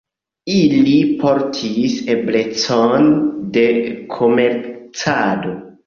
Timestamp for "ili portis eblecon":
0.53-3.07